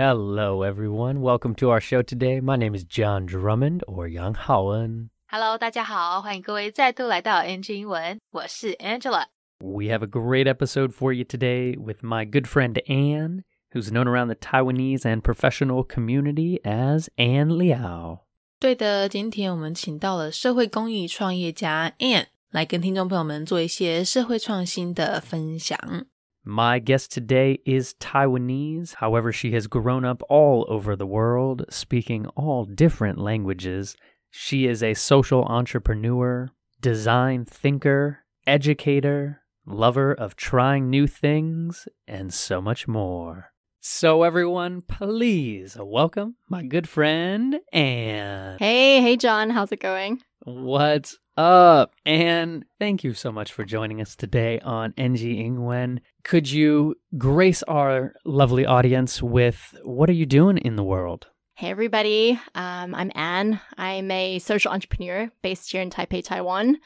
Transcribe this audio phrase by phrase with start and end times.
[0.00, 1.22] Hello, everyone.
[1.22, 2.40] Welcome to our show today.
[2.40, 5.08] My name is John Drummond or Yang Haoen.
[5.28, 9.24] Hello，大家好，欢迎各位再度来到 NG 英文，我是 Angela。
[9.58, 14.06] We have a great episode for you today with my good friend Anne, who's known
[14.06, 18.18] around the Taiwanese and professional community as Anne Liao.
[18.60, 25.78] 对的，今天我们请到了社会公益创业家 Anne 来跟听众朋友们做一些社会创新的分享。
[26.43, 28.95] My guest today is Taiwanese.
[28.95, 33.95] However, she has grown up all over the world, speaking all different languages.
[34.31, 42.59] She is a social entrepreneur, design thinker, educator, lover of trying new things, and so
[42.59, 43.51] much more.
[43.79, 48.57] So, everyone, please welcome my good friend Anne.
[48.57, 49.51] Hey, hey, John.
[49.51, 50.21] How's it going?
[50.43, 51.93] What's up?
[52.05, 55.99] And thank you so much for joining us today on NG Ingwen.
[56.23, 61.27] Could you grace our lovely audience with what are you doing in the world?
[61.55, 62.39] Hey, everybody.
[62.55, 63.59] Um, I'm Anne.
[63.77, 66.77] I'm a social entrepreneur based here in Taipei, Taiwan.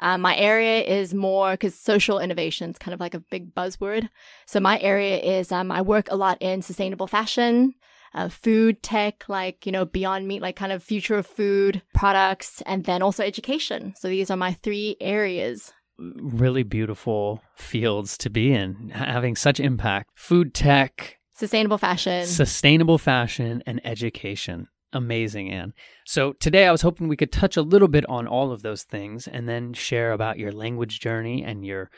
[0.00, 4.08] Uh, my area is more because social innovation is kind of like a big buzzword.
[4.46, 7.74] So my area is um, I work a lot in sustainable fashion,
[8.14, 12.62] uh, food tech, like you know Beyond Meat, like kind of future of food products,
[12.66, 13.94] and then also education.
[13.96, 15.72] So these are my three areas.
[15.98, 20.10] Really beautiful fields to be in, having such impact.
[20.14, 22.26] Food tech, Sustainable fashion.
[22.26, 24.66] sustainable fashion, and education.
[24.92, 25.72] Amazing, Anne.
[26.06, 28.84] So today I was hoping we could touch a little bit on all of those
[28.84, 31.90] things and then share about your language journey and your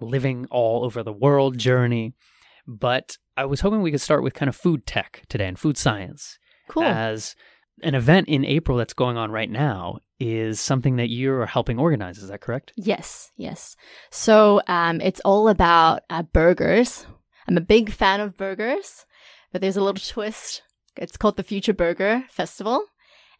[0.00, 2.14] living all over the world journey.
[2.66, 5.76] But I was hoping we could start with kind of food tech today and food
[5.76, 6.84] science cool.
[6.84, 7.34] as
[7.82, 12.18] an event in April that's going on right now is something that you're helping organize.
[12.18, 12.72] Is that correct?
[12.76, 13.76] Yes, yes.
[14.10, 17.06] So um, it's all about uh, burgers.
[17.48, 19.04] I'm a big fan of burgers,
[19.52, 20.62] but there's a little twist.
[20.96, 22.86] It's called the Future Burger Festival.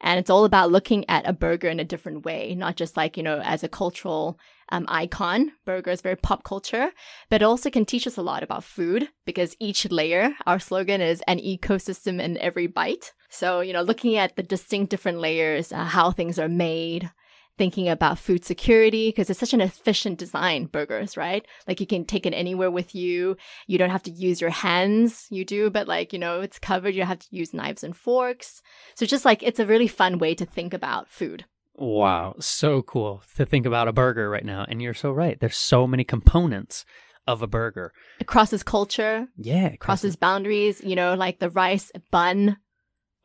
[0.05, 3.17] And it's all about looking at a burger in a different way, not just like,
[3.17, 4.39] you know, as a cultural
[4.69, 5.53] um, icon.
[5.65, 6.91] Burger is very pop culture,
[7.31, 11.23] but also can teach us a lot about food because each layer, our slogan is
[11.27, 13.15] an ecosystem in every bite.
[13.31, 17.11] So, you know, looking at the distinct different layers, uh, how things are made,
[17.57, 21.47] thinking about food security because it's such an efficient design burgers right?
[21.67, 23.37] Like you can take it anywhere with you.
[23.67, 25.27] You don't have to use your hands.
[25.31, 26.95] You do but like you know it's covered.
[26.95, 28.63] You have to use knives and forks.
[28.95, 31.45] So just like it's a really fun way to think about food.
[31.77, 34.65] Wow, so cool to think about a burger right now.
[34.69, 35.39] And you're so right.
[35.41, 36.85] There's so many components
[37.27, 37.93] of a burger.
[38.21, 39.27] it crosses culture.
[39.37, 40.83] Yeah, it crosses boundaries.
[40.85, 42.59] You know like the rice bun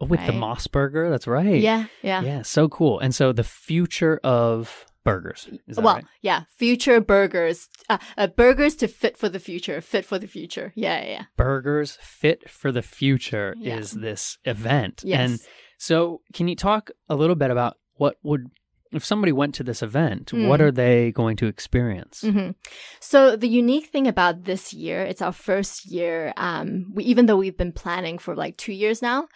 [0.02, 0.40] Oh, with the right?
[0.40, 1.10] Moss Burger.
[1.10, 1.60] That's right.
[1.60, 3.00] yeah yeah, Yeah, so cool.
[3.00, 5.48] And so the future of burgers.
[5.68, 6.06] Is that well right?
[6.22, 10.72] yeah future burgers uh, uh, burgers to fit for the future fit for the future
[10.76, 11.24] yeah yeah, yeah.
[11.38, 13.78] Burgers fit for the future Yeah.
[13.78, 15.02] is this event.
[15.06, 15.40] yes And
[15.78, 18.48] so can you talk a little bit about what would
[18.92, 20.64] if somebody went to this event, what Mm.
[20.66, 22.22] are they going to experience?
[22.22, 22.52] hmm
[23.00, 26.34] So the unique thing about this year, it's our first year.
[26.38, 29.28] Um, we, even though we've been planning for like two years now,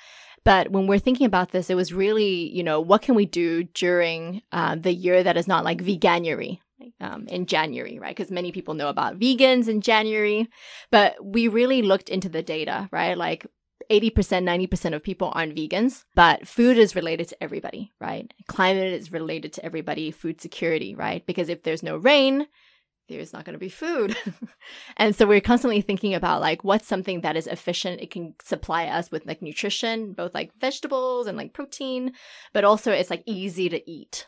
[0.44, 3.64] but when we're thinking about this, it was really, you know, what can we do
[3.64, 6.59] during uh, the year that is not like veganuary?
[7.00, 8.14] Um, in January, right?
[8.14, 10.50] Because many people know about vegans in January,
[10.92, 13.18] but we really looked into the data, right?
[13.18, 13.46] Like
[13.90, 18.34] 80%, 90% of people aren't vegans, but food is related to everybody, right?
[18.48, 21.25] Climate is related to everybody, food security, right?
[21.25, 22.48] Because if there's no rain,
[23.08, 24.16] there's not going to be food.
[24.97, 28.02] and so we're constantly thinking about like what's something that is efficient.
[28.02, 32.13] It can supply us with like nutrition, both like vegetables and like protein,
[32.53, 34.28] but also it's like easy to eat.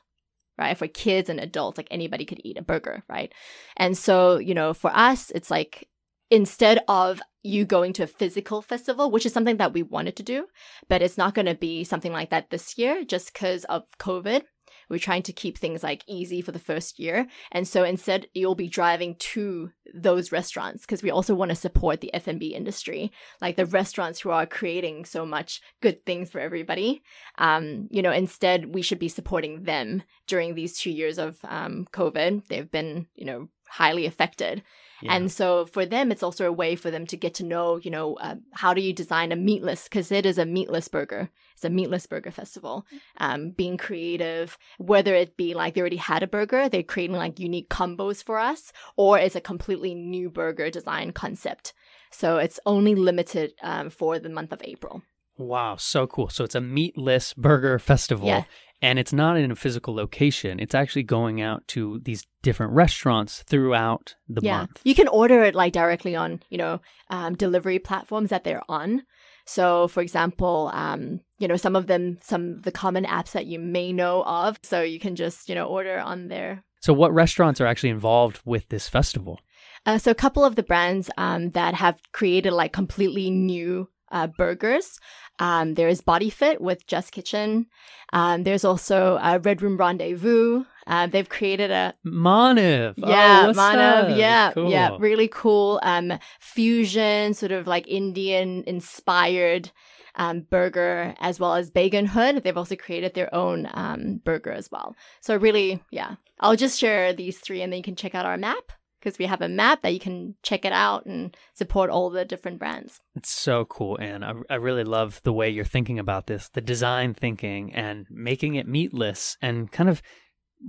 [0.57, 0.77] Right.
[0.77, 3.03] For kids and adults, like anybody could eat a burger.
[3.09, 3.33] Right.
[3.75, 5.89] And so, you know, for us, it's like
[6.31, 10.23] instead of you going to a physical festival, which is something that we wanted to
[10.23, 10.47] do,
[10.87, 14.43] but it's not going to be something like that this year just because of COVID.
[14.89, 17.27] We're trying to keep things like easy for the first year.
[17.51, 22.01] And so instead, you'll be driving to those restaurants because we also want to support
[22.01, 27.03] the F&B industry, like the restaurants who are creating so much good things for everybody.
[27.37, 31.87] Um, you know, instead, we should be supporting them during these two years of um,
[31.91, 32.47] COVID.
[32.47, 34.63] They've been, you know, highly affected.
[35.01, 35.15] Yeah.
[35.15, 37.91] And so for them, it's also a way for them to get to know, you
[37.91, 41.29] know, uh, how do you design a meatless, because it is a meatless burger.
[41.53, 42.85] It's a meatless burger festival.
[43.17, 47.39] Um, being creative, whether it be like they already had a burger, they're creating like
[47.39, 51.73] unique combos for us, or it's a completely new burger design concept.
[52.11, 55.01] So it's only limited um, for the month of April.
[55.37, 56.29] Wow, so cool.
[56.29, 58.27] So it's a meatless burger festival.
[58.27, 58.45] Yeah.
[58.85, 60.59] And it's not in a physical location.
[60.59, 64.57] It's actually going out to these different restaurants throughout the yeah.
[64.59, 64.79] month.
[64.83, 69.01] You can order it like directly on, you know, um, delivery platforms that they're on.
[69.47, 73.47] So, for example, um, you know, some of them, some of the common apps that
[73.47, 74.59] you may know of.
[74.61, 76.63] So you can just, you know, order on there.
[76.81, 79.39] So, what restaurants are actually involved with this festival?
[79.87, 84.27] Uh, so, a couple of the brands um, that have created like completely new uh,
[84.27, 84.99] burgers.
[85.39, 87.67] Um, there's Body Fit with Just Kitchen.
[88.13, 90.65] Um, there's also uh, Red Room Rendezvous.
[90.87, 92.93] Uh, they've created a Manav.
[92.97, 94.17] yeah, oh, what's Manav, up?
[94.17, 94.69] yeah, Cool.
[94.69, 95.79] yeah, really cool.
[95.83, 99.71] Um, fusion, sort of like Indian inspired
[100.15, 102.43] um, burger, as well as Bacon Hood.
[102.43, 104.95] They've also created their own um, burger as well.
[105.21, 108.37] So really, yeah, I'll just share these three, and then you can check out our
[108.37, 108.71] map
[109.05, 112.25] because we have a map that you can check it out and support all the
[112.25, 113.01] different brands.
[113.15, 116.59] It's so cool, and I, I really love the way you're thinking about this, the
[116.59, 120.01] design thinking, and making it meatless, and kind of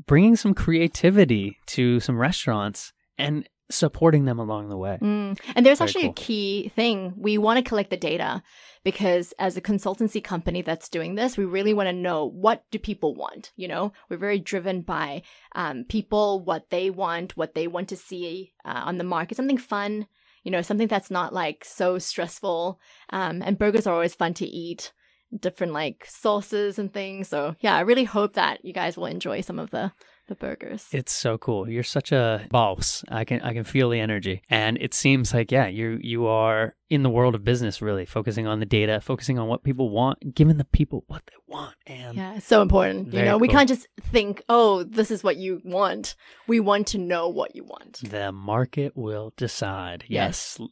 [0.07, 4.99] bringing some creativity to some restaurants and supporting them along the way.
[5.01, 5.39] Mm.
[5.55, 6.11] And there's Very actually cool.
[6.11, 7.15] a key thing.
[7.17, 8.43] We want to collect the data
[8.85, 12.79] because as a consultancy company that's doing this, we really want to know what do
[12.79, 13.53] people want.
[13.57, 15.23] You know, we're very driven by
[15.55, 19.59] um, people, what they want, what they want to see uh, on the market, something
[19.59, 20.07] fun.
[20.45, 22.79] You know, something that's not like so stressful.
[23.11, 24.93] Um, and burgers are always fun to eat,
[25.37, 27.27] different like sauces and things.
[27.27, 29.91] So yeah, I really hope that you guys will enjoy some of the
[30.29, 30.87] the burgers.
[30.93, 31.69] It's so cool.
[31.69, 33.05] You're such a boss.
[33.09, 34.43] I can I can feel the energy.
[34.51, 38.47] And it seems like yeah, you you are in the world of business really, focusing
[38.47, 41.75] on the data, focusing on what people want, giving the people what they want.
[41.87, 43.13] And Yeah, it's so important.
[43.13, 46.15] You know, we can't just think, oh, this is what you want.
[46.47, 48.09] We want to know what you want.
[48.09, 50.05] the market will decide.
[50.09, 50.59] Yes.
[50.61, 50.69] Yes.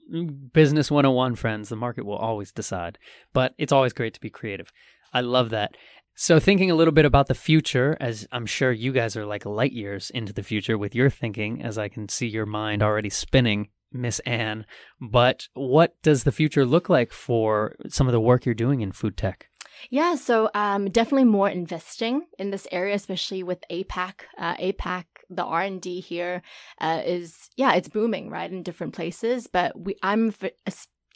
[0.53, 2.99] Business 101 friends, the market will always decide.
[3.33, 4.71] But it's always great to be creative.
[5.12, 5.77] I love that.
[6.16, 9.44] So, thinking a little bit about the future, as I'm sure you guys are like
[9.44, 13.11] light years into the future with your thinking, as I can see your mind already
[13.11, 14.64] spinning, Miss Anne.
[15.00, 18.93] But what does the future look like for some of the work you're doing in
[18.93, 19.49] food tech?
[19.90, 24.20] Yeah, so um, definitely more investing in this area, especially with APAC.
[24.38, 26.43] Uh, APAC, the R and D here
[26.81, 29.46] uh, is yeah, it's booming right in different places.
[29.49, 30.32] But we, I'm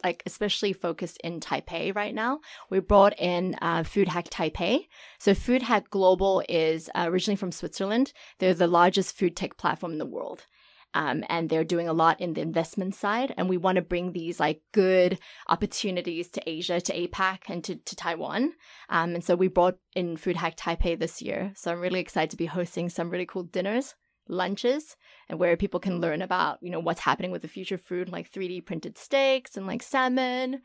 [0.05, 2.41] like especially focused in Taipei right now.
[2.71, 4.87] We brought in uh, Food Hack Taipei.
[5.19, 8.13] So Food Hack Global is uh, originally from Switzerland.
[8.39, 10.47] They're the largest food tech platform in the world.
[10.95, 13.35] Um, and they're doing a lot in the investment side.
[13.37, 17.77] And we want to bring these like good opportunities to Asia, to APAC, and to,
[17.77, 18.55] to Taiwan.
[18.89, 21.53] Um, and so we brought in Food Hack Taipei this year.
[21.57, 23.97] So I'm really excited to be hosting some really cool dinners,
[24.29, 24.97] lunches,
[25.29, 28.31] and where people can learn about, you know, what's happening with the future food, like
[28.33, 30.63] 3D printed steaks and like salmon.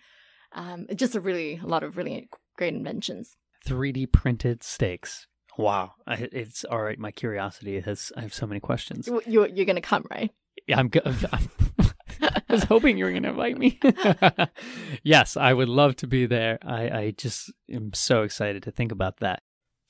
[0.53, 3.35] Um, just a really, a lot of really great inventions.
[3.67, 5.27] 3D printed steaks.
[5.57, 5.93] Wow.
[6.05, 6.97] I, it's all right.
[6.99, 9.07] My curiosity has, I have so many questions.
[9.07, 10.31] You- You're, you're going to come, right?
[10.67, 11.49] Yeah, I'm, go- I'm
[12.21, 13.79] I was hoping you were going to invite me.
[15.03, 16.59] yes, I would love to be there.
[16.63, 19.41] I, I just am so excited to think about that.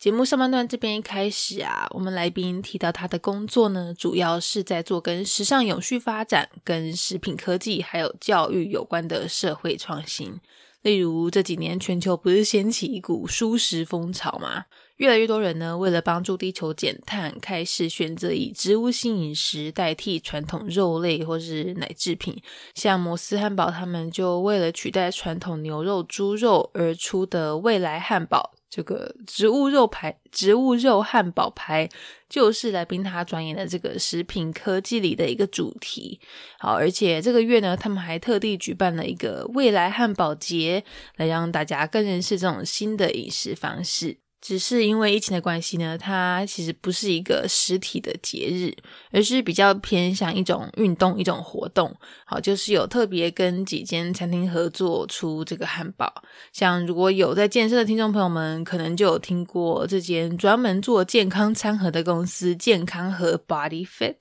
[0.04, 10.38] 节目上半段这边一开始啊，我们来宾提到他的工作呢，主要是在做跟时尚永续发展、跟食品科技还有教育有关的社会创新。
[10.82, 14.66] 例如这几年全球不是掀起一股舒食风潮吗？
[14.98, 22.38] 越来越多人呢，为了帮助地球减碳，开始选择以植物性饮食代替传统肉类或是奶制品。
[22.76, 31.88] 像摩斯汉堡，他们就为了取代传统牛肉、猪肉而出的未来汉堡，这个植物肉排、植物肉汉堡排，
[32.28, 36.20] 就是来宾他专业的这个食品科技里的一个主题。
[36.58, 40.84] 好，而且这个月呢，他们还特地举办了一个未来汉堡节，
[41.18, 44.23] 来让大家更认识这种新的饮食方式。
[44.46, 48.76] 只是因为疫情的关系呢，它其实不是一个实体的节日，
[49.12, 51.96] 而是比较偏向一种运动、一种活动。
[52.26, 56.14] 好，就是有特别跟几间餐厅合作出这个汉堡。
[56.52, 64.18] 像如果有在健身的听众朋友们，可能就有听过这间专门做健康餐盒的公司——健康盒 Body Fit。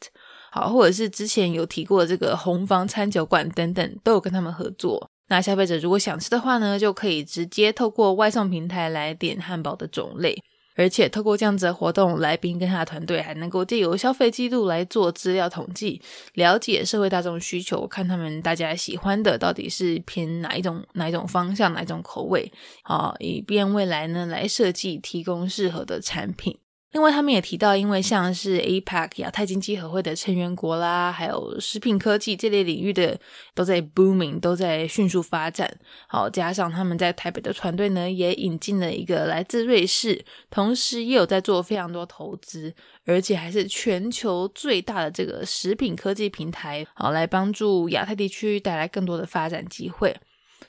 [0.53, 5.11] 好，或者是之前有提过这个红房餐酒馆等等，都有跟他们合作。
[5.33, 10.37] 那消费者如果想吃的话呢，就可以直接透过外送平台来点汉堡的种类。
[10.75, 16.03] 而且透过这样子的活动，来宾跟他的团队还能够借由消费记录来做资料统计，
[16.35, 26.59] 了解社会大众需求，看他们大家喜欢的到底是偏哪一种哪一种方向、哪一种口味，啊，以便未来呢来设计提供适合的产品。
[26.93, 33.19] 另外，他们也提到，因为像是 APEC 亚太经济合会的成员国啦，还有食品科技这类领域的
[33.55, 35.75] 都在 booming，都在迅速发展。
[36.07, 42.75] 好，加上他们在台北的团队呢，也引进了一个来自瑞士，同时也有在做非常多投资，
[43.07, 50.15] 而且还是全球最大的这个食品科技平台，好来帮助亚太地区带来更多的发展机会。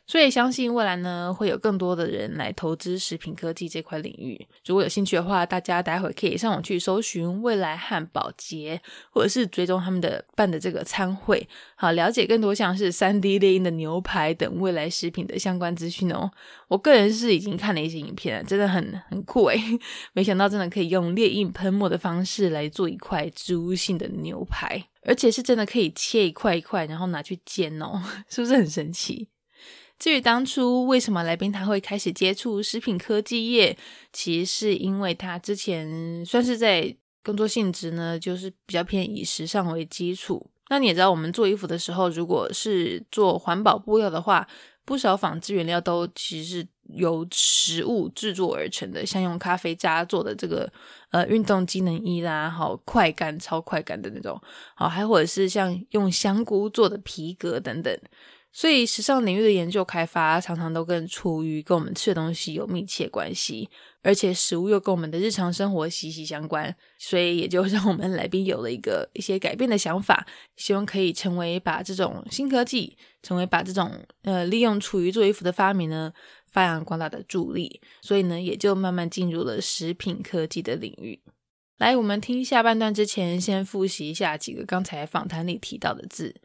[0.06, 4.48] 所以相信未来呢，会有更多的人来投资食品科技这块领域。
[4.66, 8.82] 如果有兴趣的话，大家待会可以上网去搜寻未来汉堡节，
[9.12, 16.30] 或者是追踪他们的办的这个餐会，好了解更多像是三 D 猎鹰的牛排等未来食品的相关资讯哦。
[16.68, 19.60] 我个人是已经看了一些影片，真的很很酷诶，
[20.14, 29.30] 没想到真的可以用猎鹰喷墨的方式来做一块植物性的牛排，而且是真的可以切一块一块，然后拿去煎哦， 是不是很神奇？
[30.04, 33.78] 至于当初为什么来宾他会开始接触食品科技业，
[34.12, 36.94] 其实是因为他之前算是在
[37.24, 40.52] 工作性质呢，就是比较偏以时尚为基础。
[40.68, 44.46] 那你也知道，我们做衣服的时候，如果是做环保布料的话，
[44.84, 46.68] 不少纺织原料都其实是
[46.98, 50.70] 由食物制作而成的，像用咖啡渣做的这个
[51.12, 54.38] 呃运动机能衣啦，好快干、超快干的那种，
[54.76, 57.98] 好还或者是像用香菇做的皮革等等。
[58.56, 63.68] 所以，时尚领域的研究开发常常都跟厨余跟我们吃的东西有密切关系，
[64.04, 73.92] 而且食物又跟我们的日常生活息息相关，所以也就让我们来宾有了一个一些改变的想法，希望可以成为把这种新科技，成为把这种
[74.22, 76.14] 呃利用厨余做衣服的发明呢
[76.52, 81.20] 发扬光大的助力，所以呢也就慢慢进入了食品科技的领域。
[81.80, 86.36] 来，我们听下半段之前，先复习一下几个刚才访谈里提到的字。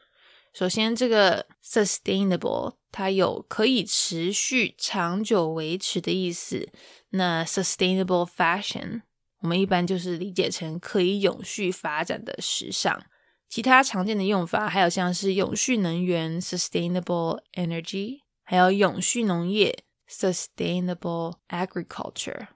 [0.53, 6.69] 首先，这个 sustainable 它有可以持续、长久维持的意思。
[7.11, 9.03] 那 sustainable fashion
[9.41, 13.01] 我们一般就是理解成可以永续发展的时尚。
[13.49, 22.49] 其他常见的用法还有像是永续能源 sustainable energy，还有永续农业 sustainable agriculture。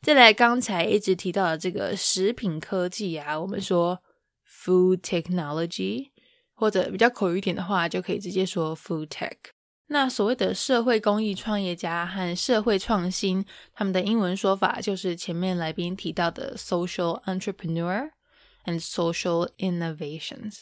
[0.00, 4.02] 再来，刚才一直提到的这个食品科技啊，我们说
[4.48, 6.11] food technology。
[6.62, 9.32] 或者比较口语一点的话，就可以直接说 food tech。
[9.88, 18.08] 那所谓的社会公益创业家和社会创新，他们的英文说法就是前面来宾提到的 social entrepreneur
[18.64, 20.60] and social innovations。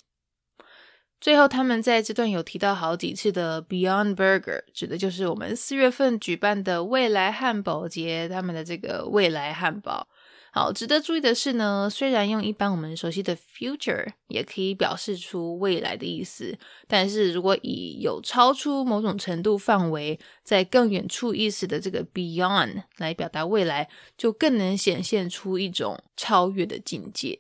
[1.21, 10.09] 最后，他们在这段有提到好几次的 Beyond Burger，指的就是我们四月份举办的未来汉堡节，他们的这个未来汉堡。
[10.53, 27.39] 好，值得注意的是呢，虽然用一般我们熟悉的 future 也可以表示出未来的意思，但是如果以有超出某种程度范围，在更远处意思的这个 beyond 来表达未来，就更能显现出一种超越的境界。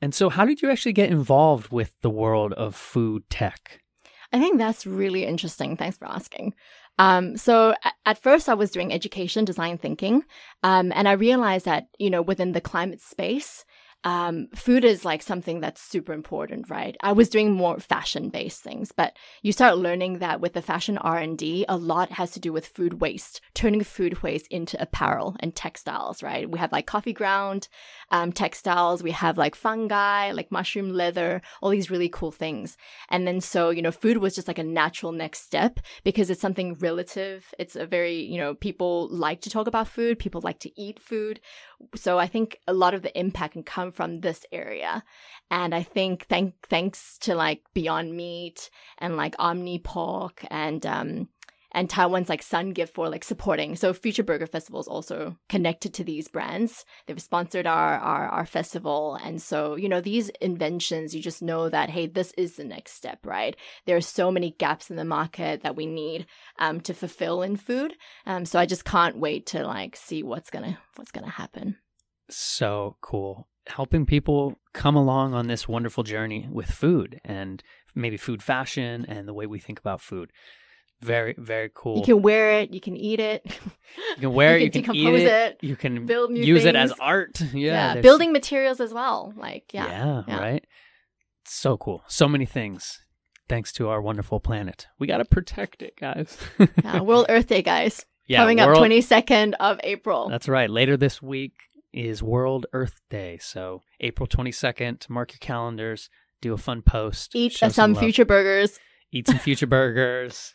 [0.00, 3.80] And so, how did you actually get involved with the world of food tech?
[4.30, 5.76] I think that's really interesting.
[5.76, 6.52] Thanks for asking.
[6.98, 7.74] Um, so
[8.04, 10.24] at, first I was doing education, design thinking,
[10.62, 13.64] um, and I realized that you know within the climate space,
[14.04, 16.96] um, food is like something that's super important, right?
[17.02, 20.98] I was doing more fashion based things, but you start learning that with the fashion
[20.98, 24.80] R and D, a lot has to do with food waste, turning food waste into
[24.80, 26.48] apparel and textiles, right?
[26.48, 27.68] We have like coffee ground
[28.10, 32.76] um, textiles, we have like fungi, like mushroom leather, all these really cool things.
[33.10, 36.40] And then so you know, food was just like a natural next step because it's
[36.40, 37.52] something relative.
[37.58, 41.00] It's a very you know, people like to talk about food, people like to eat
[41.00, 41.40] food.
[41.94, 45.04] So I think a lot of the impact can come from this area.
[45.50, 51.28] And I think thank thanks to like Beyond Meat and like Omni Pork and um
[51.78, 53.76] and Taiwan's like Sun Gift for like supporting.
[53.76, 56.84] So Future Burger Festival is also connected to these brands.
[57.06, 61.14] They've sponsored our, our our festival, and so you know these inventions.
[61.14, 63.54] You just know that hey, this is the next step, right?
[63.86, 66.26] There are so many gaps in the market that we need
[66.58, 67.94] um, to fulfill in food.
[68.26, 71.76] Um, so I just can't wait to like see what's gonna what's gonna happen.
[72.28, 77.62] So cool, helping people come along on this wonderful journey with food and
[77.94, 80.32] maybe food fashion and the way we think about food.
[81.00, 81.98] Very, very cool.
[81.98, 82.72] You can wear it.
[82.74, 83.46] You can eat it.
[84.16, 84.74] You can wear it.
[84.74, 86.64] You can, eat it, it, You can build use things.
[86.64, 87.40] it as art.
[87.52, 88.00] Yeah, yeah.
[88.00, 89.32] building materials as well.
[89.36, 90.64] Like yeah, yeah, yeah, right.
[91.44, 92.02] So cool.
[92.08, 93.00] So many things.
[93.48, 94.88] Thanks to our wonderful planet.
[94.98, 96.36] We gotta protect it, guys.
[96.84, 98.04] yeah, World Earth Day, guys.
[98.26, 98.70] Yeah, coming World...
[98.70, 100.28] up twenty second of April.
[100.28, 100.68] That's right.
[100.68, 101.54] Later this week
[101.92, 103.38] is World Earth Day.
[103.40, 105.06] So April twenty second.
[105.08, 106.10] Mark your calendars.
[106.40, 107.34] Do a fun post.
[107.34, 108.78] Eat some, some future burgers.
[109.10, 110.54] Eat some future burgers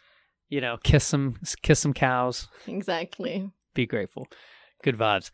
[0.54, 2.48] you know, kiss some kiss some cows.
[2.68, 3.50] Exactly.
[3.74, 4.28] Be grateful.
[4.84, 5.32] Good vibes.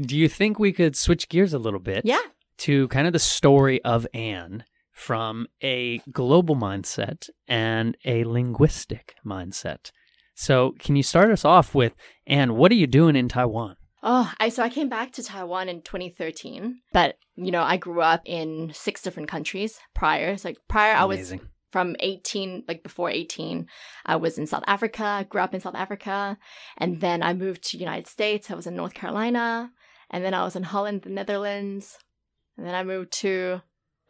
[0.00, 2.06] Do you think we could switch gears a little bit?
[2.06, 2.22] Yeah.
[2.58, 9.90] To kind of the story of Anne from a global mindset and a linguistic mindset.
[10.34, 11.94] So, can you start us off with
[12.26, 13.76] Anne, what are you doing in Taiwan?
[14.02, 18.00] Oh, I so I came back to Taiwan in 2013, but you know, I grew
[18.00, 20.34] up in six different countries prior.
[20.38, 21.40] So like prior Amazing.
[21.40, 23.66] I was from 18, like before 18,
[24.06, 26.38] I was in South Africa, grew up in South Africa.
[26.78, 28.50] And then I moved to United States.
[28.50, 29.72] I was in North Carolina.
[30.08, 31.98] And then I was in Holland, the Netherlands.
[32.56, 33.60] And then I moved to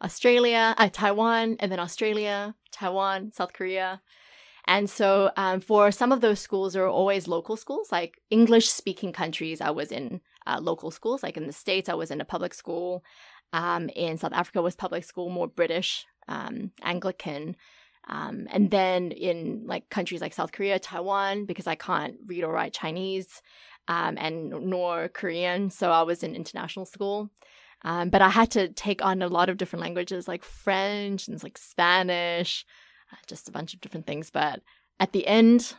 [0.01, 4.01] Australia, uh, Taiwan, and then Australia, Taiwan, South Korea.
[4.65, 8.69] And so um, for some of those schools, there were always local schools, like English
[8.69, 9.59] speaking countries.
[9.59, 12.53] I was in uh, local schools, like in the States, I was in a public
[12.53, 13.03] school.
[13.51, 17.55] Um, in South Africa was public school, more British, um, Anglican.
[18.09, 22.53] Um, and then in like countries like South Korea, Taiwan, because I can't read or
[22.53, 23.41] write Chinese
[23.87, 27.29] um, and nor Korean, so I was in international school.
[27.83, 31.41] Um, but I had to take on a lot of different languages like French and
[31.43, 32.65] like Spanish,
[33.11, 34.29] uh, just a bunch of different things.
[34.29, 34.61] But
[34.99, 35.75] at the end,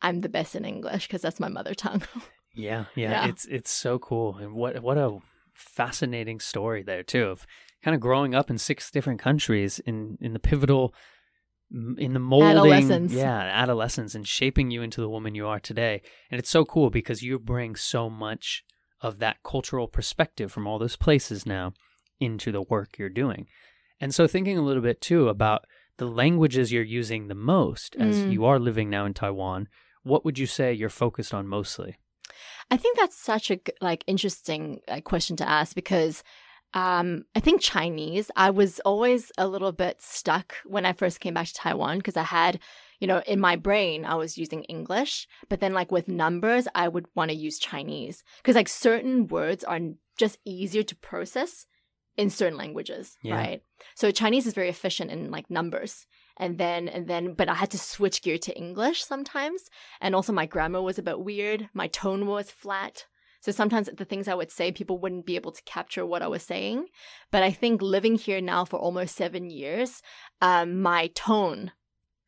[0.00, 2.02] I'm the best in English because that's my mother tongue.
[2.54, 3.28] yeah, yeah, Yeah.
[3.28, 5.18] It's it's so cool, and what what a
[5.52, 7.46] fascinating story there too of
[7.82, 10.94] kind of growing up in six different countries in in the pivotal
[11.96, 13.12] in the molding Adolescence.
[13.14, 16.90] yeah adolescence and shaping you into the woman you are today and it's so cool
[16.90, 18.62] because you bring so much
[19.00, 21.72] of that cultural perspective from all those places now
[22.20, 23.46] into the work you're doing
[24.00, 25.64] and so thinking a little bit too about
[25.96, 28.32] the languages you're using the most as Mm.
[28.32, 29.66] you are living now in Taiwan
[30.02, 31.96] what would you say you're focused on mostly
[32.70, 36.22] I think that's such a like interesting uh, question to ask because
[36.74, 38.30] um, I think Chinese.
[38.36, 42.16] I was always a little bit stuck when I first came back to Taiwan because
[42.16, 42.60] I had,
[42.98, 46.88] you know, in my brain I was using English, but then like with numbers I
[46.88, 49.80] would want to use Chinese because like certain words are
[50.18, 51.66] just easier to process
[52.16, 53.36] in certain languages, Yeah.
[53.36, 53.62] right?
[53.94, 56.06] So Chinese is very efficient in like numbers.
[56.38, 59.68] And then and then but I had to switch gear to English sometimes.
[60.00, 61.68] And also my grammar was a bit weird.
[61.74, 63.06] My tone was flat.
[63.42, 66.28] So sometimes the things I would say people wouldn't be able to capture what I
[66.28, 66.86] was saying.
[67.30, 70.00] But I think living here now for almost 7 years,
[70.40, 71.72] um, my tone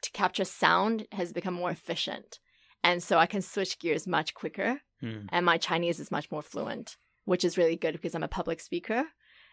[0.02, 2.40] to capture sound has become more efficient.
[2.82, 5.26] And so I can switch gears much quicker Hmm.
[5.30, 8.60] and my Chinese is much more fluent, which is really good because I'm a public
[8.60, 9.04] speaker.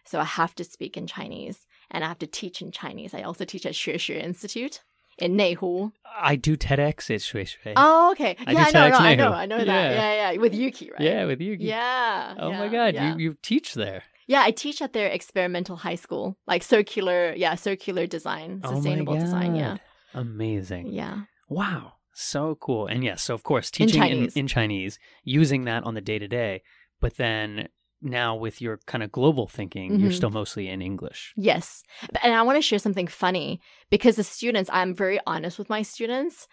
[0.06, 3.14] So I have to speak in Chinese and I have to teach in Chinese.
[3.14, 4.82] I also teach at Xuexue Institute
[5.22, 5.92] in Neihu.
[6.06, 7.74] I do TEDx at Shui Shui.
[7.76, 8.36] Oh, okay.
[8.46, 9.68] I yeah, I know, no, I know, I know that.
[9.68, 9.92] Yeah.
[9.92, 11.02] Yeah, yeah, with Yuki, right?
[11.02, 11.66] Yeah, with Yuki.
[11.66, 12.36] Yeah.
[12.38, 13.16] Oh my god, yeah.
[13.16, 14.04] you you teach there.
[14.28, 19.16] Yeah, I teach at their experimental high school, like circular, yeah, circular design, Oh sustainable
[19.16, 19.56] design.
[19.56, 19.78] Yeah,
[20.14, 20.88] Amazing.
[20.88, 21.94] yeah, Wow.
[22.14, 22.88] So cool.
[22.88, 24.36] And yes, so of course, teaching in Chinese.
[24.36, 26.62] in, Chinese, using that on the day to day,
[27.00, 27.70] but then
[28.02, 30.16] now with your kind of global thinking, you're Mhm.
[30.16, 31.34] still mostly in English.
[31.36, 31.84] yes.
[32.24, 35.82] And I want to share something funny because the students, I'm very honest with my
[35.84, 36.48] students.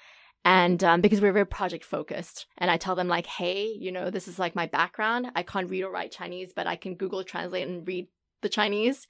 [0.44, 4.08] And um, because we're very project focused, and I tell them like, "Hey, you know,
[4.08, 5.26] this is like my background.
[5.34, 8.06] I can't read or write Chinese, but I can Google Translate and read
[8.42, 9.06] the Chinese."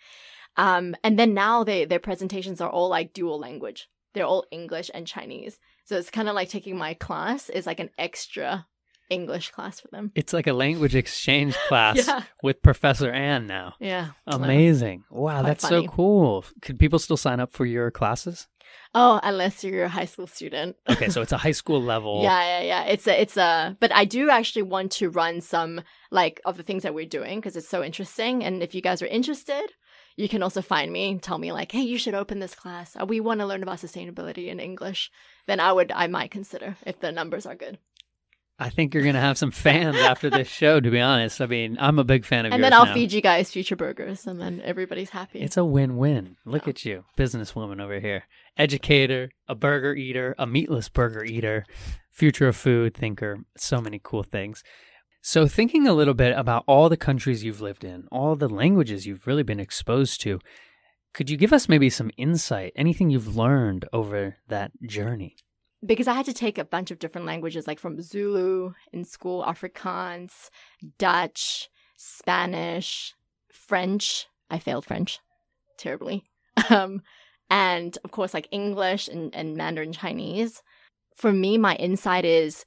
[0.57, 3.89] Um, and then now they their presentations are all like dual language.
[4.15, 5.61] They're all English and Chinese.
[5.85, 8.67] So it's kind of like taking my class is like an extra
[9.11, 10.11] English class for them.
[10.15, 12.23] It's like a language exchange class Yeah.
[12.43, 13.75] with Professor Ann now.
[13.81, 14.09] Yeah.
[14.27, 15.05] Amazing.
[15.11, 15.87] Wow, that's funny.
[15.87, 16.45] so cool.
[16.63, 18.49] Could people still sign up for your classes?
[18.95, 20.77] Oh, unless you're a high school student.
[20.91, 22.23] Okay, so it's a high school level.
[22.23, 22.85] Yeah, yeah, yeah.
[22.85, 26.63] It's a, it's a, but I do actually want to run some like of the
[26.63, 28.43] things that we're doing because it's so interesting.
[28.45, 29.73] And if you guys are interested,
[30.17, 32.97] you can also find me and tell me like, hey, you should open this class.
[33.07, 35.11] We want to learn about sustainability in English.
[35.47, 37.79] Then I would, I might consider if the numbers are good.
[38.59, 40.81] I think you're gonna have some fans after this show.
[40.81, 42.95] To be honest, I mean, I'm a big fan of and then I'll now.
[42.95, 45.41] feed you guys future burgers, and then everybody's happy.
[45.41, 46.37] It's a win-win.
[46.45, 48.25] Look at you, businesswoman over here,
[48.57, 51.65] educator, a burger eater, a meatless burger eater,
[52.11, 53.39] future of food thinker.
[53.57, 54.65] So many cool things.
[55.21, 59.07] So, thinking a little bit about all the countries you've lived in, all the languages
[59.07, 60.41] you've really been exposed to,
[61.13, 62.73] could you give us maybe some insight?
[62.77, 65.37] Anything you've learned over that journey?
[65.85, 69.45] Because I had to take a bunch of different languages, like from Zulu in school,
[69.45, 70.51] Afrikaans,
[70.99, 73.15] Dutch, Spanish,
[73.53, 74.27] French.
[74.51, 75.21] I failed French
[75.77, 76.25] terribly.
[76.71, 77.03] Um,
[77.49, 80.61] and of course, like English and, and Mandarin Chinese.
[81.15, 82.65] For me, my insight is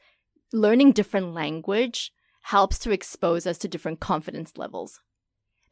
[0.54, 5.02] learning different language helps to expose us to different confidence levels.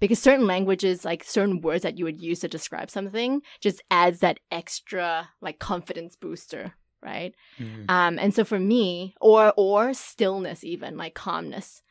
[0.01, 4.19] Because certain languages, like certain words that you would use to describe something, just adds
[4.19, 7.33] that extra like confidence booster right?
[7.59, 7.89] Mm.
[7.89, 11.81] Um, and so for me, or or stillness, even like calmness.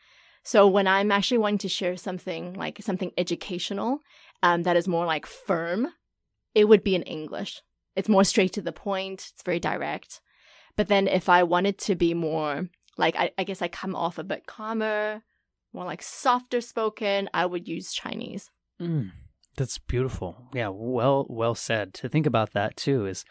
[0.42, 4.00] So when I'm actually wanting to share something like something educational,
[4.42, 5.88] um, that is more like firm,
[6.54, 7.60] it would be in English.
[7.96, 9.30] It's more straight to the point.
[9.32, 10.20] It's very direct.
[10.76, 14.18] But then if I wanted to be more like I, I guess I come off
[14.18, 15.22] a bit calmer,
[15.72, 18.50] more like softer spoken, I would use Chinese.
[18.80, 19.10] Mm.
[19.56, 20.48] That's beautiful.
[20.54, 21.92] Yeah, well well said.
[21.94, 23.24] To think about that too is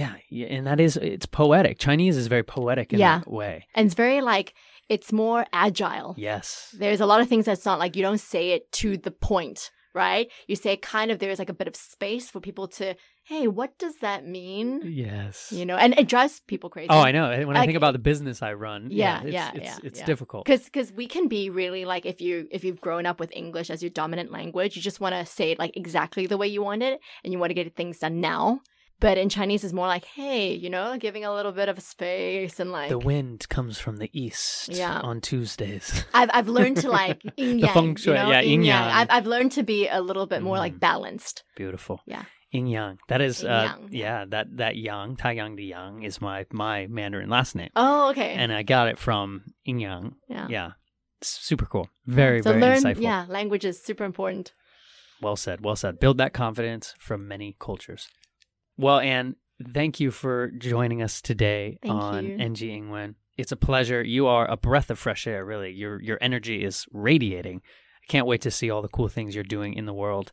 [0.00, 1.78] yeah, yeah, and that is it's poetic.
[1.78, 3.18] Chinese is very poetic in Yeah.
[3.20, 3.54] that way.
[3.74, 4.48] And it's very like
[4.94, 6.14] it's more agile.
[6.16, 6.74] Yes.
[6.78, 9.58] There's a lot of things that's not like you don't say it to the point,
[9.94, 10.26] right?
[10.46, 13.76] You say kind of there's like a bit of space for people to, hey, what
[13.78, 14.68] does that mean?
[14.84, 15.50] Yes.
[15.50, 16.88] You know, and it drives people crazy.
[16.90, 17.26] Oh, I know.
[17.48, 20.06] When I think about the business I run, Yeah, it's, yeah, it's, yeah, it's yeah.
[20.12, 20.44] difficult.
[20.44, 23.68] because because we can be really like if you if you've grown up with english
[23.74, 26.62] as your dominant language you just want to say it like exactly the way you
[26.62, 28.60] want it and you want to get things done now
[29.00, 32.58] but in chinese it's more like hey you know giving a little bit of space
[32.60, 35.00] and like The wind comes from the east Yeah.
[35.00, 36.04] on Tuesdays.
[36.14, 38.82] I've, I've learned to like yin The yang, feng shui, you know, yeah, yin yang.
[38.82, 40.80] I've, I've learned to be a little bit more like Mm.
[40.80, 42.00] balanced Beautiful.
[42.06, 42.24] Yeah.
[42.52, 42.98] Yin yang.
[43.08, 44.24] That is uh yang, yeah.
[44.30, 47.70] that that yang, Tai Yang Di Yang is my my Mandarin last name.
[47.76, 50.14] oh okay And I got it from Yin Yang.
[50.28, 50.70] yeah Yeah.
[51.22, 51.88] Super cool.
[52.06, 53.02] Very, so very learn insightful.
[53.02, 54.52] yeah language is super important
[55.20, 55.64] Well said.
[55.64, 55.98] Well said.
[55.98, 58.08] Build that confidence from many cultures.
[58.76, 59.36] Well, Anne,
[59.72, 62.36] thank you for joining us today Thank on you.
[62.38, 63.14] NG Ingwen.
[63.36, 64.02] It's a pleasure.
[64.02, 65.70] You are a breath of fresh air, really.
[65.72, 67.60] Your your energy is radiating.
[68.02, 70.32] I can't wait to see all the cool things you're doing in the world.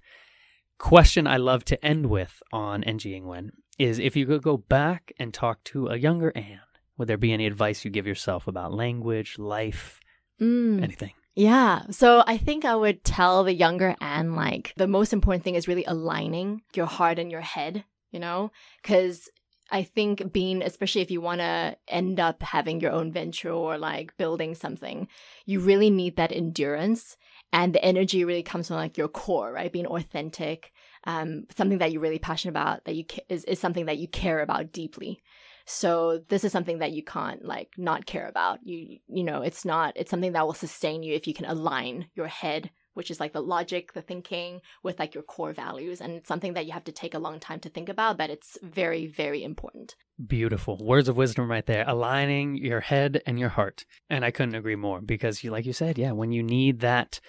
[0.78, 5.12] Question I love to end with on NG Ingwen is if you could go back
[5.18, 6.60] and talk to a younger Anne,
[6.98, 10.00] would there be any advice you give yourself about language, life,
[10.42, 10.82] Mm.
[10.84, 11.12] anything?
[11.36, 11.84] Yeah.
[11.90, 15.68] So I think I would tell the younger Anne, like, the most important thing is
[15.68, 18.52] really aligning your heart and your head, you know?
[18.82, 19.30] Because
[19.72, 23.78] I think being, especially if you want to end up having your own venture or
[23.78, 25.08] like building something,
[25.46, 27.18] you really need that endurance.
[27.52, 29.72] And the energy really comes from like your core, right?
[29.72, 30.72] Being authentic,
[31.06, 34.08] um, something that you're really passionate about, that you ca- is, is something that you
[34.08, 35.22] care about deeply.
[35.66, 38.60] So this is something that you can't like not care about.
[38.66, 42.08] You you know, it's not it's something that will sustain you if you can align
[42.16, 46.14] your head, which is like the logic, the thinking with like your core values and
[46.14, 48.58] it's something that you have to take a long time to think about, but it's
[48.62, 49.96] very very important.
[50.26, 53.86] Beautiful words of wisdom right there, aligning your head and your heart.
[54.10, 57.20] And I couldn't agree more because you, like you said, yeah, when you need that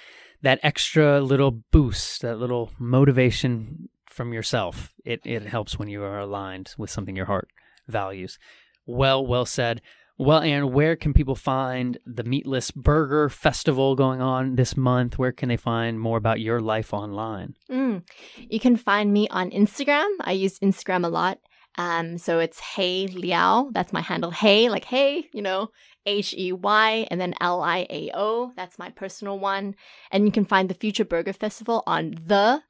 [0.42, 6.18] that extra little boost, that little motivation from yourself, it it helps when you are
[6.18, 7.48] aligned with something your heart
[7.88, 8.38] values.
[8.86, 9.80] Well, well said.
[10.16, 15.18] Well, and where can people find the Meatless Burger Festival going on this month?
[15.18, 17.54] Where can they find more about your life online?
[17.68, 18.04] Mm.
[18.36, 20.08] You can find me on Instagram.
[20.20, 21.40] I use Instagram a lot.
[21.76, 23.70] Um, so it's Hey Liao.
[23.72, 24.30] That's my handle.
[24.30, 25.70] Hey, like hey, you know,
[26.06, 28.52] H E Y, and then L I A O.
[28.54, 29.74] That's my personal one.
[30.12, 32.62] And you can find the Future Burger Festival on the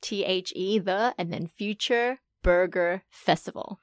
[0.00, 3.80] T H E the, and then Future Burger Festival.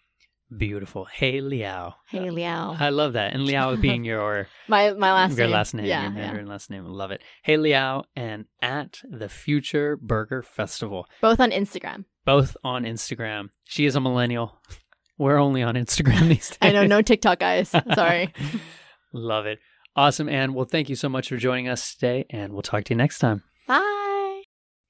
[0.57, 1.05] Beautiful.
[1.05, 1.95] Hey Liao.
[2.09, 2.75] Hey Liao.
[2.79, 3.33] I love that.
[3.33, 5.53] And Liao being your My my last your name.
[5.53, 6.17] last name, Yeah, your yeah.
[6.17, 6.85] Mandarin last name.
[6.85, 7.21] Love it.
[7.43, 12.05] Hey Liao and at the Future Burger Festival, Both on Instagram.
[12.25, 13.49] both on Instagram.
[13.65, 14.59] She is a millennial.
[15.17, 16.57] We're only on Instagram these days.
[16.61, 17.69] I know, no TikTok guys.
[17.93, 18.33] Sorry.
[19.13, 19.59] Love it.
[19.95, 20.53] Awesome, Anne.
[20.55, 23.19] Well, thank you so much for joining us today, and we'll talk to you next
[23.19, 23.43] time.
[23.67, 23.99] Bye.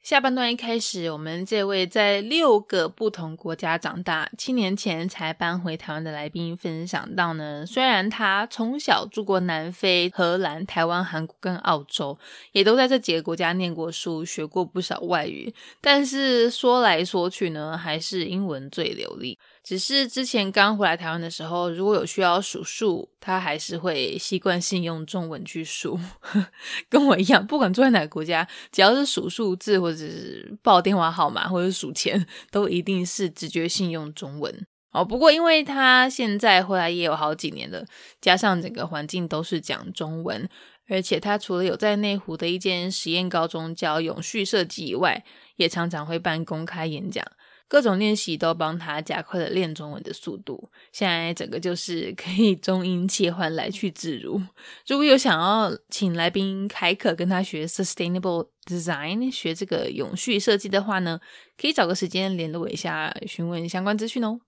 [0.03, 12.17] 下半段一开始，我们这位在六个不同国家长大，七年前才搬回台湾的来宾分享到呢，虽然他从小住过南非、荷兰、台湾、韩国跟澳洲，
[12.51, 19.39] 也都在这几个国家念过书，学过不少外语，但是说来说去呢，还是英文最流利。
[19.63, 25.97] 只是之前刚回来台湾的时候，如果有需要数数，他还是会习惯性用中文去数，
[26.89, 34.67] 跟我一样，不管住在哪个国家，只要是数数字或者是报电话号码或者数钱，都一定是直觉性用中文。
[34.91, 37.86] 哦，不过因为他现在回来也有好几年了，
[38.19, 40.47] 加上整个环境都是讲中文，
[40.89, 45.23] 而且他除了有在内湖的一间实验高中教永续设计以外，
[45.56, 47.26] 也常常会办公开演讲。
[47.67, 54.39] 各种练习都帮他加快了练中文的速度，现在整个就是可以中英切换来去自如。
[54.88, 61.19] 如果有想要请来宾凯可跟他学 sustainable design，学这个永续设计的话呢，
[61.58, 64.39] 可以找个时间联络一下，询问相关资讯哦。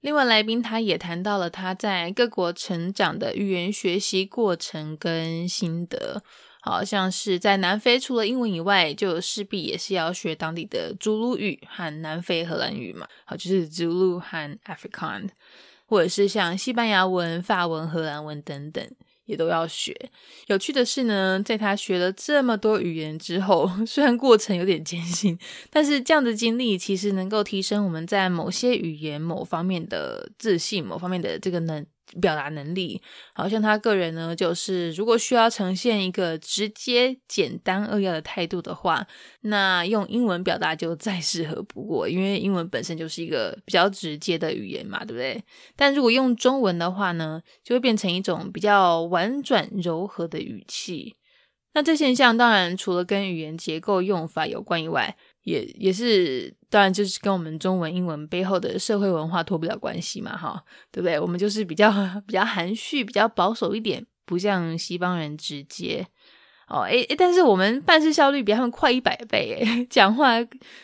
[0.00, 6.22] 另外，来宾他也谈到了他在各国成长的语言学习过程跟心得。
[6.60, 13.08] 好像是在南非，除了英文以外，就势必也是要学当地的祖鲁语和南非荷兰语嘛。
[13.24, 15.30] 好，就是 Zulu 和 Afrikaans，
[15.86, 18.86] 或者是像西班牙文、法文、荷兰文等等，
[19.24, 20.10] 也都要学。
[20.48, 25.38] 有趣的是呢，在他学了这么多语言之后， 虽然过程有点艰辛，
[25.70, 31.86] 但是这样的经历其实能够提升我们在某些语言某方面的自信、某方面的这个能
[32.20, 33.00] 表达能力。
[33.34, 39.06] 好像他个人呢，就是如果需要呈现一个直接、简单、扼要的态度的话，
[39.42, 45.42] 那用英文表达就再适合不过，因为英文本身就是一个比较直接的语言嘛，对不对？
[45.76, 51.16] 但如果用中文的话呢，就会变成一种比较婉转柔和的语气。
[51.72, 61.18] 那这现象当然除了跟语言结构用法有关以外，也也是当然就是跟我们中文、英文背后的社会文化脱不了关系嘛，哈，对不对？
[61.18, 61.90] 我们就是比较
[62.26, 66.06] 比较含蓄、比较保守一点，不像西方人直接。
[66.68, 70.36] 哦，诶诶，但是我们办事效率比他们快一百倍，诶， 讲话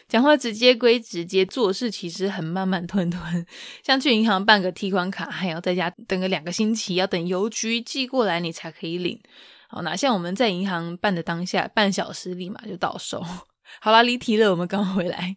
[0.08, 3.46] 讲话直接归直接，做事其实很慢慢吞吞。
[3.84, 9.20] 像去银行办个提款卡，还要在家等个两个星期，要等邮局寄过来你才可以领。
[9.68, 13.24] 好，那像我们在银行办的当下，半小时立马就到手。
[13.80, 15.36] 好啦，离题了，我们刚回来。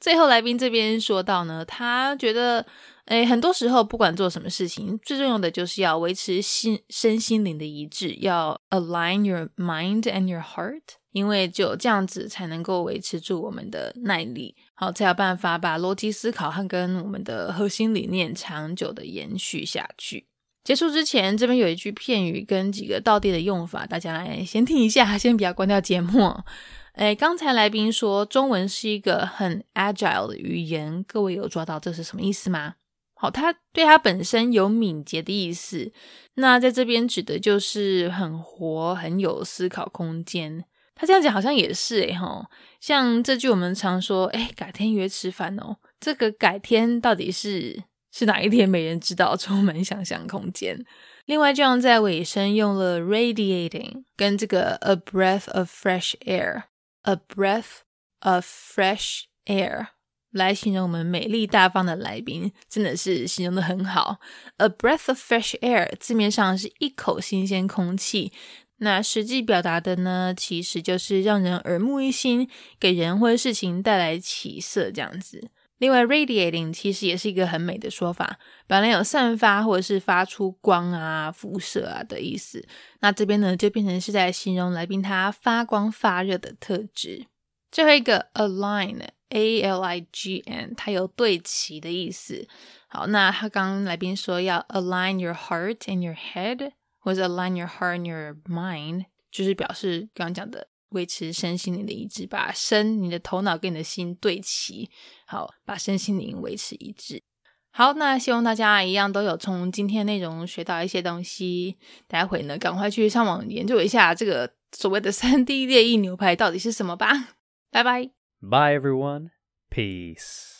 [0.00, 2.64] 最后来宾这边说到呢，他觉得，
[3.04, 10.80] 诶，很多时候不管做什么事情，最重要的就是要维持心身心灵的一致，要 align your mind and your heart，
[11.12, 20.27] 因为只有这样子才能够维持住我们的耐力，好，才有办法把逻辑思考和跟我们的核心理念长久的延续下去。
[20.68, 26.30] 结束之前，这边有一句片语跟几个道地的用法，大家来先听一下，先不要关掉节目。
[26.92, 32.74] 哎，刚才来宾说中文是一个很 agile 的语言，各位有抓到这是什么意思吗？
[33.14, 35.90] 好，它对它本身有敏捷的意思，
[36.34, 40.66] 那在这边指的就是很活，很有思考空间。
[40.94, 42.46] 他这样讲好像也是哎哈，
[42.78, 47.84] 像这句我们常说，哎，改天约吃饭哦，这个改天到底是
[48.18, 50.84] 是哪一天，没人知道，充满想象空间。
[51.26, 56.64] 另外，这样在尾声用了 radiating 跟这个 a breath of fresh air。
[57.02, 57.82] A breath
[58.18, 59.86] of fresh air
[60.32, 64.18] 来形容我们美丽大方的来宾，真的是形容的很好。
[64.56, 68.32] A breath of fresh air 字面上是一口新鲜空气，
[68.78, 72.50] 那实际表达的呢，其实就是让人耳目一新，
[72.80, 75.50] 给人或者事情带来起色这样子。
[75.78, 82.66] 另外，radiating 其实也是一个很美的说法，本来有散发或者是发出光啊、辐射啊的意思。
[83.00, 87.26] 那这边呢，就变成是在形容来宾他发光发热的特质。
[87.70, 92.48] 最后一个 align，a l i g n，它有对齐的意思。
[92.88, 100.68] 好，那他刚刚来宾说要 align your heart and your head，或者 align your heart and your mind，就是表示刚刚讲的。
[100.90, 104.88] 维持身心灵的一致，把身、你的头脑跟你的心对齐，
[105.26, 107.22] 好，把身心灵维持一致。
[107.70, 111.76] 好，那希望大家一样都有从今天内容学到一些东西。
[112.06, 117.36] 待会呢，赶快去上网研究一下这个所谓的三 D 列印牛排到底是什么吧。
[117.70, 119.30] 拜拜，Bye everyone,
[119.70, 120.56] peace.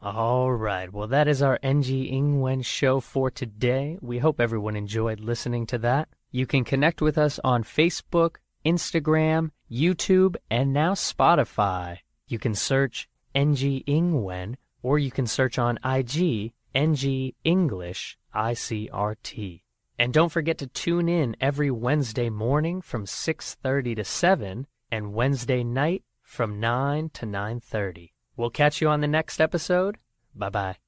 [0.00, 3.98] All right, well, that is our NG Ingwen show for today.
[4.00, 6.06] We hope everyone enjoyed listening to that.
[6.30, 11.98] You can connect with us on Facebook, Instagram, YouTube, and now Spotify.
[12.26, 19.62] You can search NG Ingwen or you can search on IG NG English ICRT.
[19.98, 25.64] And don't forget to tune in every Wednesday morning from 6:30 to 7 and Wednesday
[25.64, 28.12] night from 9 to 9:30.
[28.36, 29.98] We'll catch you on the next episode.
[30.34, 30.87] Bye bye.